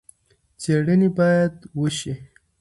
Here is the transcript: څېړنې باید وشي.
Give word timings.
څېړنې 0.61 1.09
باید 1.17 1.53
وشي. 1.79 2.13